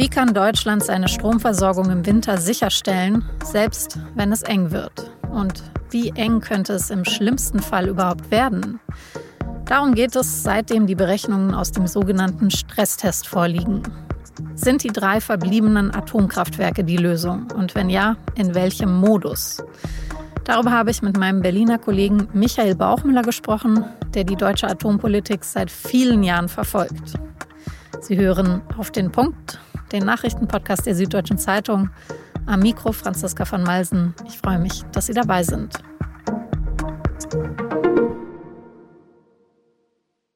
[0.00, 5.10] Wie kann Deutschland seine Stromversorgung im Winter sicherstellen, selbst wenn es eng wird?
[5.30, 8.80] Und wie eng könnte es im schlimmsten Fall überhaupt werden?
[9.66, 13.82] Darum geht es, seitdem die Berechnungen aus dem sogenannten Stresstest vorliegen.
[14.54, 17.48] Sind die drei verbliebenen Atomkraftwerke die Lösung?
[17.54, 19.62] Und wenn ja, in welchem Modus?
[20.44, 25.70] Darüber habe ich mit meinem Berliner Kollegen Michael Bauchmüller gesprochen, der die deutsche Atompolitik seit
[25.70, 27.18] vielen Jahren verfolgt.
[28.00, 29.60] Sie hören auf den Punkt,
[29.92, 31.90] den Nachrichtenpodcast der Süddeutschen Zeitung.
[32.46, 34.14] Am Mikro Franziska von Malsen.
[34.26, 35.74] Ich freue mich, dass Sie dabei sind.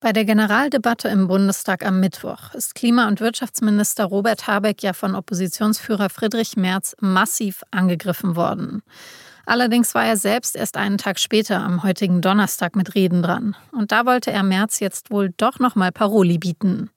[0.01, 5.15] Bei der Generaldebatte im Bundestag am Mittwoch ist Klima- und Wirtschaftsminister Robert Habeck ja von
[5.15, 8.83] Oppositionsführer Friedrich Merz massiv angegriffen worden.
[9.47, 13.57] Allerdings war er selbst erst einen Tag später am heutigen Donnerstag mit Reden dran.
[13.73, 16.91] Und da wollte er Merz jetzt wohl doch nochmal Paroli bieten.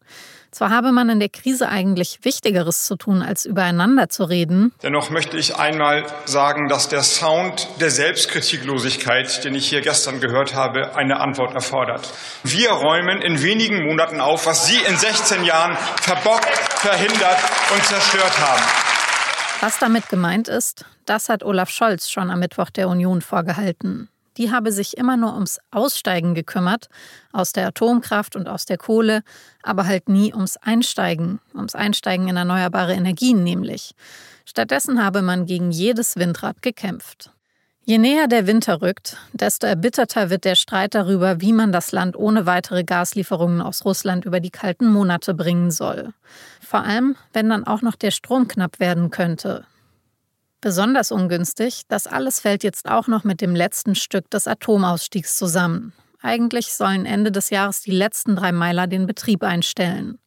[0.57, 4.73] Zwar habe man in der Krise eigentlich Wichtigeres zu tun, als übereinander zu reden.
[4.82, 10.55] Dennoch möchte ich einmal sagen, dass der Sound der Selbstkritiklosigkeit, den ich hier gestern gehört
[10.55, 12.12] habe, eine Antwort erfordert.
[12.43, 17.37] Wir räumen in wenigen Monaten auf, was Sie in 16 Jahren verbockt, verhindert
[17.76, 18.63] und zerstört haben.
[19.62, 24.52] Was damit gemeint ist, das hat Olaf Scholz schon am Mittwoch der Union vorgehalten die
[24.52, 26.90] habe sich immer nur ums Aussteigen gekümmert,
[27.32, 29.24] aus der Atomkraft und aus der Kohle,
[29.63, 33.94] aber halt nie ums Einsteigen, ums Einsteigen in erneuerbare Energien nämlich.
[34.46, 37.32] Stattdessen habe man gegen jedes Windrad gekämpft.
[37.90, 42.18] Je näher der Winter rückt, desto erbitterter wird der Streit darüber, wie man das Land
[42.18, 46.13] ohne weitere Gaslieferungen aus Russland über die kalten Monate bringen soll.
[46.60, 49.66] Vor allem, wenn dann auch noch der Strom knapp werden könnte,
[50.62, 55.94] Besonders ungünstig, das alles fällt jetzt auch noch mit dem letzten Stück des Atomausstiegs zusammen.
[56.22, 60.18] Eigentlich sollen Ende des Jahres die letzten drei Meiler den Betrieb einstellen.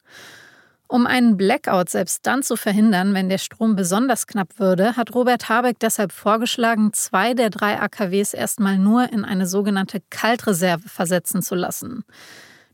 [0.87, 5.47] Um einen Blackout selbst dann zu verhindern, wenn der Strom besonders knapp würde, hat Robert
[5.47, 11.55] Habeck deshalb vorgeschlagen, zwei der drei AKWs erstmal nur in eine sogenannte Kaltreserve versetzen zu
[11.55, 12.03] lassen.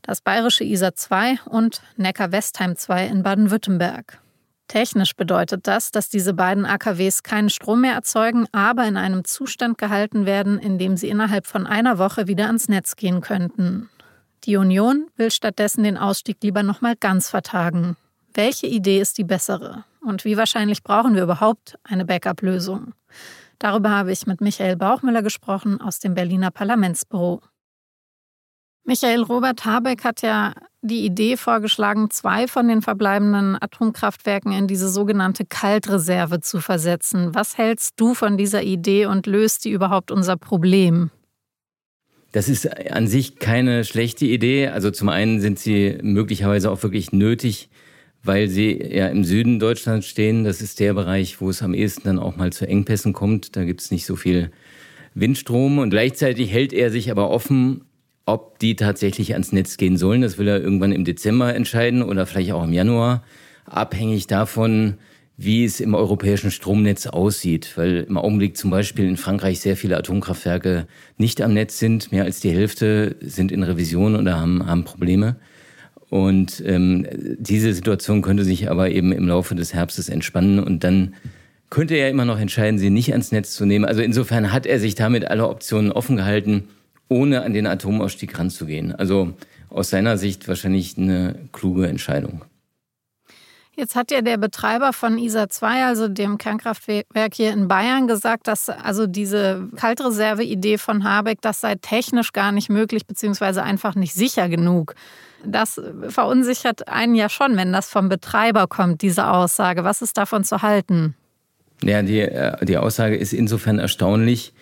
[0.02, 4.18] Das bayerische ISA 2 und Neckar-Westheim 2 in Baden-Württemberg.
[4.68, 9.78] Technisch bedeutet das, dass diese beiden AKWs keinen Strom mehr erzeugen, aber in einem Zustand
[9.78, 13.88] gehalten werden, in dem sie innerhalb von einer Woche wieder ans Netz gehen könnten.
[14.44, 17.96] Die Union will stattdessen den Ausstieg lieber nochmal ganz vertagen.
[18.34, 19.84] Welche Idee ist die bessere?
[20.00, 22.92] Und wie wahrscheinlich brauchen wir überhaupt eine Backup-Lösung?
[23.58, 27.40] Darüber habe ich mit Michael Bauchmüller gesprochen aus dem Berliner Parlamentsbüro.
[28.88, 34.88] Michael Robert Habeck hat ja die Idee vorgeschlagen, zwei von den verbleibenden Atomkraftwerken in diese
[34.88, 37.34] sogenannte Kaltreserve zu versetzen.
[37.34, 41.10] Was hältst du von dieser Idee und löst die überhaupt unser Problem?
[42.32, 44.68] Das ist an sich keine schlechte Idee.
[44.68, 47.68] Also zum einen sind sie möglicherweise auch wirklich nötig,
[48.22, 50.44] weil sie ja im Süden Deutschlands stehen.
[50.44, 53.54] Das ist der Bereich, wo es am ehesten dann auch mal zu Engpässen kommt.
[53.54, 54.50] Da gibt es nicht so viel
[55.12, 57.84] Windstrom und gleichzeitig hält er sich aber offen,
[58.28, 60.20] ob die tatsächlich ans Netz gehen sollen.
[60.20, 63.22] Das will er irgendwann im Dezember entscheiden oder vielleicht auch im Januar,
[63.64, 64.94] abhängig davon,
[65.38, 67.72] wie es im europäischen Stromnetz aussieht.
[67.76, 70.86] Weil im Augenblick zum Beispiel in Frankreich sehr viele Atomkraftwerke
[71.16, 72.12] nicht am Netz sind.
[72.12, 75.36] Mehr als die Hälfte sind in Revision oder haben, haben Probleme.
[76.10, 77.06] Und ähm,
[77.38, 81.14] diese Situation könnte sich aber eben im Laufe des Herbstes entspannen und dann
[81.70, 83.84] könnte er immer noch entscheiden, sie nicht ans Netz zu nehmen.
[83.84, 86.64] Also insofern hat er sich damit alle Optionen offen gehalten
[87.08, 88.94] ohne an den Atomausstieg ranzugehen.
[88.94, 89.34] Also
[89.70, 92.42] aus seiner Sicht wahrscheinlich eine kluge Entscheidung.
[93.78, 98.48] Jetzt hat ja der Betreiber von ISA 2, also dem Kernkraftwerk hier in Bayern, gesagt,
[98.48, 104.14] dass also diese Kaltreserve-Idee von Habeck, das sei technisch gar nicht möglich, beziehungsweise einfach nicht
[104.14, 104.96] sicher genug.
[105.44, 109.84] Das verunsichert einen ja schon, wenn das vom Betreiber kommt, diese Aussage.
[109.84, 111.14] Was ist davon zu halten?
[111.84, 114.52] Ja, die, äh, die Aussage ist insofern erstaunlich,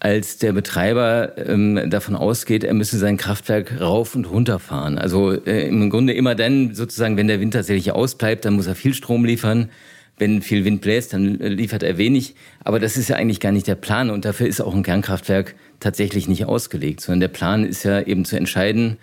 [0.00, 4.98] als der Betreiber ähm, davon ausgeht, er müsse sein Kraftwerk rauf und runter fahren.
[4.98, 8.74] Also äh, im Grunde immer dann sozusagen, wenn der Wind tatsächlich ausbleibt, dann muss er
[8.74, 9.68] viel Strom liefern.
[10.16, 12.34] Wenn viel Wind bläst, dann liefert er wenig.
[12.64, 15.54] Aber das ist ja eigentlich gar nicht der Plan und dafür ist auch ein Kernkraftwerk
[15.80, 18.98] tatsächlich nicht ausgelegt, sondern der Plan ist ja eben zu entscheiden,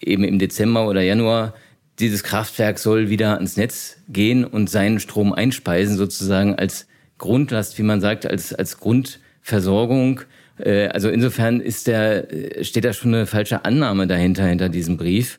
[0.00, 1.54] eben im Dezember oder Januar,
[1.98, 6.86] dieses Kraftwerk soll wieder ans Netz gehen und seinen Strom einspeisen, sozusagen als
[7.18, 10.22] Grundlast, wie man sagt, als, als Grund Versorgung.
[10.58, 12.26] Äh, also insofern ist der,
[12.62, 15.38] steht da schon eine falsche Annahme dahinter, hinter diesem Brief.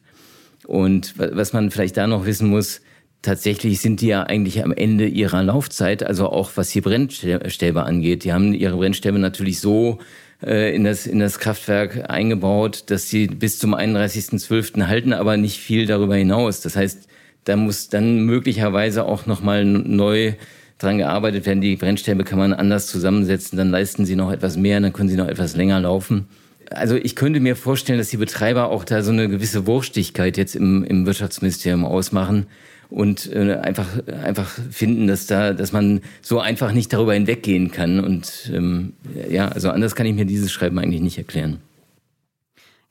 [0.65, 2.81] Und was man vielleicht da noch wissen muss,
[3.21, 8.23] tatsächlich sind die ja eigentlich am Ende ihrer Laufzeit, also auch was die Brennstäbe angeht.
[8.23, 9.99] Die haben ihre Brennstäbe natürlich so
[10.41, 14.87] äh, in, das, in das Kraftwerk eingebaut, dass sie bis zum 31.12.
[14.87, 16.61] halten, aber nicht viel darüber hinaus.
[16.61, 17.09] Das heißt,
[17.43, 20.33] Da muss dann möglicherweise auch nochmal neu
[20.77, 21.61] dran gearbeitet werden.
[21.61, 25.17] Die Brennstäbe kann man anders zusammensetzen, dann leisten sie noch etwas mehr, dann können sie
[25.17, 26.27] noch etwas länger laufen.
[26.69, 30.55] Also ich könnte mir vorstellen, dass die Betreiber auch da so eine gewisse Wurstigkeit jetzt
[30.55, 32.47] im, im Wirtschaftsministerium ausmachen
[32.89, 33.87] und äh, einfach
[34.23, 37.99] einfach finden, dass da, dass man so einfach nicht darüber hinweggehen kann.
[37.99, 38.93] Und ähm,
[39.29, 41.61] ja, also anders kann ich mir dieses Schreiben eigentlich nicht erklären.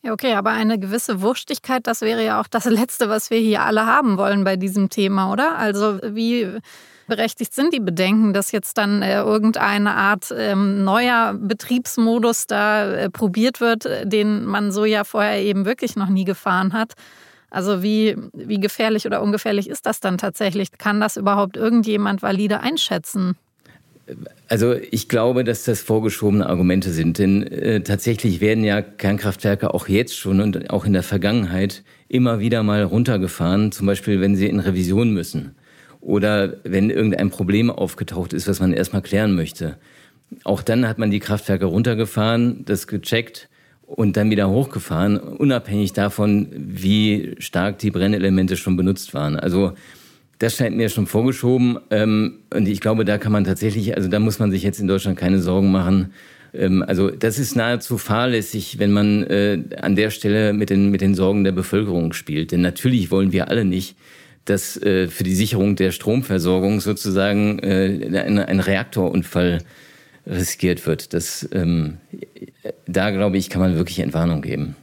[0.03, 3.63] Ja, okay, aber eine gewisse Wurstigkeit, das wäre ja auch das Letzte, was wir hier
[3.63, 5.59] alle haben wollen bei diesem Thema, oder?
[5.59, 6.47] Also wie
[7.07, 13.11] berechtigt sind die Bedenken, dass jetzt dann äh, irgendeine Art ähm, neuer Betriebsmodus da äh,
[13.11, 16.95] probiert wird, den man so ja vorher eben wirklich noch nie gefahren hat?
[17.51, 20.73] Also wie, wie gefährlich oder ungefährlich ist das dann tatsächlich?
[20.73, 23.37] Kann das überhaupt irgendjemand valide einschätzen?
[24.49, 29.89] Also ich glaube, dass das vorgeschobene Argumente sind, denn äh, tatsächlich werden ja Kernkraftwerke auch
[29.89, 34.47] jetzt schon und auch in der Vergangenheit immer wieder mal runtergefahren, zum Beispiel wenn sie
[34.47, 35.57] in Revision müssen
[36.07, 39.77] oder wenn irgendein Problem aufgetaucht ist, was man erstmal klären möchte.
[40.45, 43.49] Auch dann hat man die Kraftwerke runtergefahren, das gecheckt
[43.87, 49.37] und dann wieder hochgefahren, unabhängig davon, wie stark die Brennelemente schon benutzt waren.
[49.37, 49.73] Also
[50.39, 51.79] das scheint mir schon vorgeschoben.
[51.91, 54.87] Ähm, und ich glaube, da kann man tatsächlich, also da muss man sich jetzt in
[54.87, 56.13] Deutschland keine Sorgen machen.
[56.55, 61.01] Ähm, also das ist nahezu fahrlässig, wenn man äh, an der Stelle mit den, mit
[61.01, 62.53] den Sorgen der Bevölkerung spielt.
[62.53, 63.97] Denn natürlich wollen wir alle nicht,
[64.47, 69.63] dass äh, für die Sicherung der Stromversorgung sozusagen äh, ein, ein Reaktorunfall
[70.27, 71.15] riskiert wird.
[71.15, 71.99] Das, ähm,
[72.87, 74.77] da glaube ich, kann man wirklich Entwarnung geben.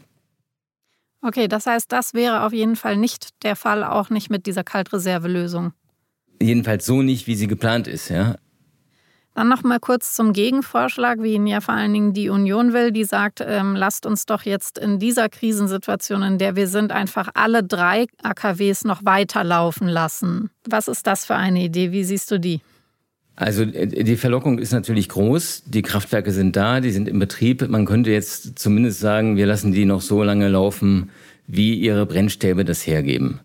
[1.22, 4.64] Okay, das heißt, das wäre auf jeden Fall nicht der Fall, auch nicht mit dieser
[4.64, 5.74] Kaltreservelösung.
[6.42, 8.36] Jedenfalls so nicht, wie sie geplant ist, ja.
[9.36, 12.92] Dann noch mal kurz zum Gegenvorschlag, wie ihn ja vor allen Dingen die Union will.
[12.92, 17.30] Die sagt, ähm, lasst uns doch jetzt in dieser Krisensituation, in der wir sind, einfach
[17.34, 20.52] alle drei AKWs noch weiterlaufen lassen.
[20.68, 21.92] Was ist das für eine Idee?
[21.92, 22.62] Wie siehst du die?
[23.36, 25.64] Also äh, die Verlockung ist natürlich groß.
[25.66, 27.68] Die Kraftwerke sind da, die sind im Betrieb.
[27.68, 31.10] Man könnte jetzt zumindest sagen, wir lassen die noch so lange laufen,
[31.48, 33.40] wie ihre Brennstäbe das hergeben.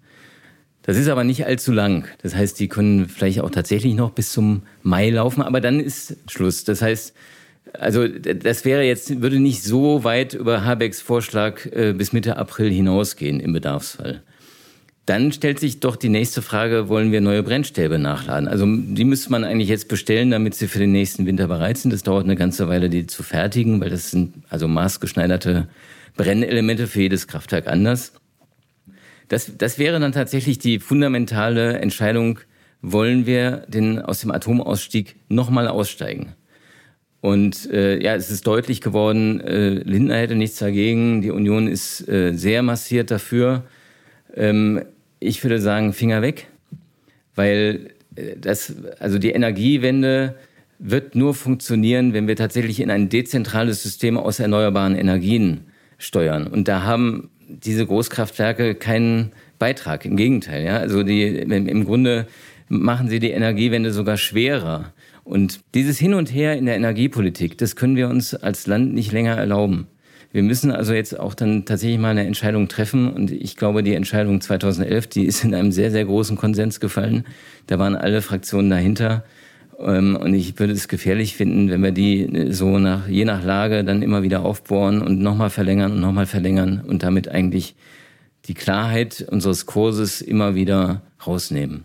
[0.88, 2.06] Das ist aber nicht allzu lang.
[2.22, 6.16] Das heißt, die können vielleicht auch tatsächlich noch bis zum Mai laufen, aber dann ist
[6.30, 6.64] Schluss.
[6.64, 7.12] Das heißt,
[7.74, 12.70] also das wäre jetzt, würde nicht so weit über Habecks Vorschlag äh, bis Mitte April
[12.70, 14.22] hinausgehen im Bedarfsfall.
[15.04, 18.48] Dann stellt sich doch die nächste Frage, wollen wir neue Brennstäbe nachladen?
[18.48, 21.92] Also die müsste man eigentlich jetzt bestellen, damit sie für den nächsten Winter bereit sind.
[21.92, 25.68] Das dauert eine ganze Weile, die zu fertigen, weil das sind also maßgeschneiderte
[26.16, 28.14] Brennelemente für jedes Kraftwerk anders.
[29.28, 32.40] Das, das wäre dann tatsächlich die fundamentale Entscheidung,
[32.80, 36.34] wollen wir den, aus dem Atomausstieg nochmal aussteigen?
[37.20, 42.08] Und äh, ja, es ist deutlich geworden, äh, Lindner hätte nichts dagegen, die Union ist
[42.08, 43.64] äh, sehr massiert dafür.
[44.34, 44.82] Ähm,
[45.18, 46.46] ich würde sagen, Finger weg,
[47.34, 50.36] weil äh, das, also die Energiewende
[50.78, 55.66] wird nur funktionieren, wenn wir tatsächlich in ein dezentrales System aus erneuerbaren Energien
[55.98, 56.46] steuern.
[56.46, 60.04] Und da haben diese Großkraftwerke keinen Beitrag.
[60.04, 60.78] Im Gegenteil, ja.
[60.78, 62.26] Also die, im Grunde
[62.68, 64.92] machen sie die Energiewende sogar schwerer.
[65.24, 69.12] Und dieses Hin und Her in der Energiepolitik, das können wir uns als Land nicht
[69.12, 69.88] länger erlauben.
[70.30, 73.12] Wir müssen also jetzt auch dann tatsächlich mal eine Entscheidung treffen.
[73.12, 77.24] Und ich glaube, die Entscheidung 2011, die ist in einem sehr, sehr großen Konsens gefallen.
[77.66, 79.24] Da waren alle Fraktionen dahinter.
[79.78, 83.84] Ähm, und ich würde es gefährlich finden, wenn wir die so nach, je nach Lage
[83.84, 87.76] dann immer wieder aufbohren und nochmal verlängern und nochmal verlängern und damit eigentlich
[88.46, 91.84] die Klarheit unseres Kurses immer wieder rausnehmen.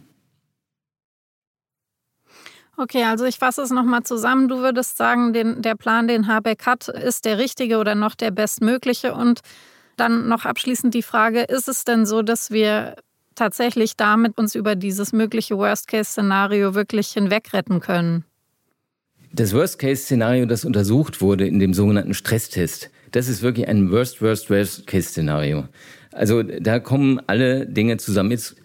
[2.75, 4.47] Okay, also ich fasse es nochmal zusammen.
[4.47, 8.31] Du würdest sagen, den, der Plan, den Habeck hat, ist der richtige oder noch der
[8.31, 9.13] bestmögliche.
[9.13, 9.41] Und
[9.95, 12.95] dann noch abschließend die Frage, ist es denn so, dass wir
[13.35, 18.25] tatsächlich damit uns über dieses mögliche Worst-Case-Szenario wirklich hinwegretten können?
[19.31, 24.49] Das Worst-Case-Szenario, das untersucht wurde in dem sogenannten Stresstest, das ist wirklich ein Worst, Worst,
[24.49, 25.67] Worst-Case-Szenario.
[26.11, 28.31] Also da kommen alle Dinge zusammen.
[28.31, 28.55] Jetzt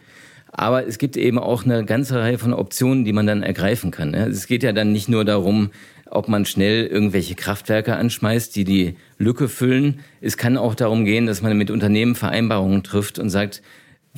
[0.51, 4.15] aber es gibt eben auch eine ganze Reihe von Optionen, die man dann ergreifen kann.
[4.15, 5.71] Es geht ja dann nicht nur darum,
[6.11, 10.01] ob man schnell irgendwelche Kraftwerke anschmeißt, die die Lücke füllen.
[10.21, 13.63] Es kann auch darum gehen, dass man mit Unternehmen Vereinbarungen trifft und sagt,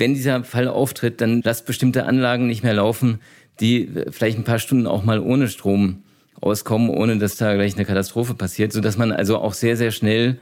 [0.01, 3.21] wenn dieser Fall auftritt, dann lasst bestimmte Anlagen nicht mehr laufen,
[3.61, 6.03] die vielleicht ein paar Stunden auch mal ohne Strom
[6.41, 10.39] auskommen, ohne dass da gleich eine Katastrophe passiert, sodass man also auch sehr, sehr schnell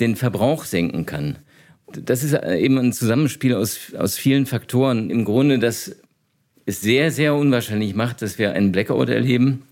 [0.00, 1.36] den Verbrauch senken kann
[1.96, 5.10] das ist eben ein Zusammenspiel aus, aus vielen Faktoren.
[5.10, 5.96] Im Grunde, das
[6.64, 9.64] es sehr, sehr unwahrscheinlich macht, dass wir einen Blackout erleben.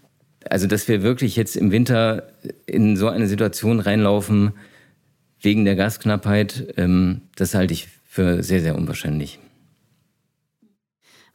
[0.48, 2.28] Also, dass wir wirklich jetzt im Winter
[2.66, 4.52] in so eine Situation reinlaufen
[5.40, 9.38] wegen der Gasknappheit, ähm, das halte ich für sehr, sehr unwahrscheinlich.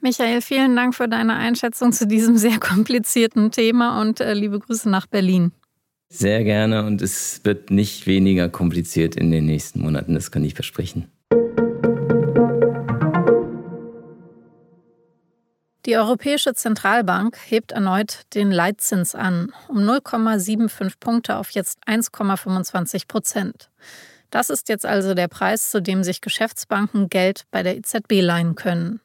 [0.02, 4.90] Michael, vielen Dank für deine Einschätzung zu diesem sehr komplizierten Thema und äh, liebe Grüße
[4.90, 5.54] nach Berlin.
[6.10, 10.54] Sehr gerne und es wird nicht weniger kompliziert in den nächsten Monaten, das kann ich
[10.54, 11.10] versprechen.
[15.86, 23.70] Die Europäische Zentralbank hebt erneut den Leitzins an, um 0,75 Punkte auf jetzt 1,25 Prozent.
[24.36, 28.56] Das ist jetzt also der Preis, zu dem sich Geschäftsbanken Geld bei der EZB leihen
[28.56, 29.00] können.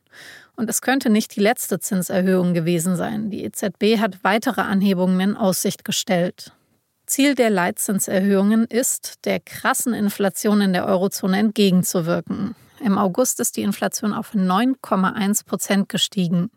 [0.56, 3.30] Und es könnte nicht die letzte Zinserhöhung gewesen sein.
[3.30, 6.50] Die EZB hat weitere Anhebungen in Aussicht gestellt.
[7.06, 12.56] Ziel der Leitzinserhöhungen ist, der krassen Inflation in der Eurozone entgegenzuwirken.
[12.80, 16.50] Im August ist die Inflation auf 9,1 Prozent gestiegen.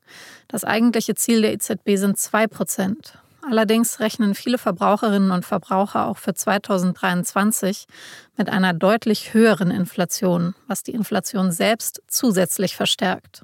[0.48, 3.20] Das eigentliche Ziel der EZB sind 2 Prozent.
[3.46, 7.86] Allerdings rechnen viele Verbraucherinnen und Verbraucher auch für 2023
[8.38, 13.44] mit einer deutlich höheren Inflation, was die Inflation selbst zusätzlich verstärkt.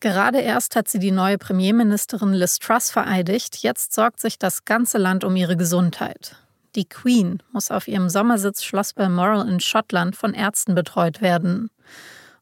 [0.00, 4.98] Gerade erst hat sie die neue Premierministerin Liz Truss vereidigt, jetzt sorgt sich das ganze
[4.98, 6.36] Land um ihre Gesundheit.
[6.76, 11.70] Die Queen muss auf ihrem Sommersitz Schloss Balmoral in Schottland von Ärzten betreut werden.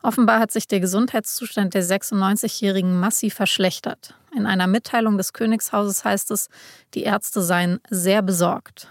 [0.04, 4.14] Offenbar hat sich der Gesundheitszustand der 96-Jährigen massiv verschlechtert.
[4.36, 6.50] In einer Mitteilung des Königshauses heißt es,
[6.92, 8.88] die Ärzte seien sehr besorgt.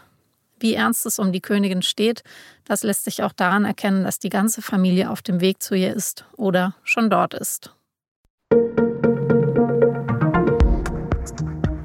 [0.60, 2.24] Wie ernst es um die Königin steht,
[2.66, 5.94] das lässt sich auch daran erkennen, dass die ganze Familie auf dem Weg zu ihr
[5.94, 7.76] ist oder schon dort ist.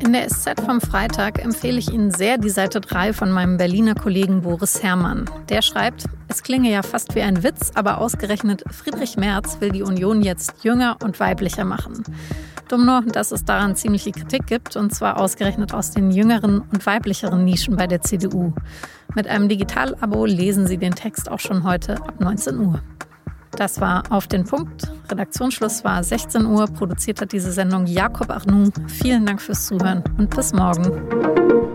[0.09, 3.95] In der SZ vom Freitag empfehle ich Ihnen sehr die Seite 3 von meinem Berliner
[3.95, 5.29] Kollegen Boris Herrmann.
[5.51, 9.83] Der schreibt, es klinge ja fast wie ein Witz, aber ausgerechnet Friedrich Merz will die
[9.83, 12.05] Union jetzt jünger und weiblicher machen.
[12.69, 16.87] Dumm nur, dass es daran ziemliche Kritik gibt, und zwar ausgerechnet aus den jüngeren und
[16.87, 18.55] weiblicheren Nischen bei der CDU.
[19.15, 22.81] Mit einem Digital-Abo lesen Sie den Text auch schon heute ab 19 Uhr.
[23.59, 24.89] Das war auf den Punkt.
[25.11, 26.69] Redaktionsschluss war 16 Uhr.
[26.69, 28.71] Produziert hat diese Sendung Jakob Arnoux.
[28.87, 31.68] Vielen Dank fürs Zuhören und bis morgen.